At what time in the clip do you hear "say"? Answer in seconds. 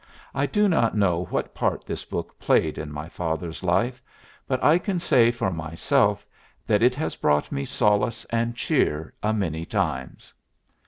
4.99-5.29